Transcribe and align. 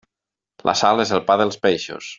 La 0.69 0.75
sal 0.81 1.03
és 1.05 1.13
el 1.19 1.23
pa 1.29 1.39
dels 1.43 1.63
peixos. 1.67 2.09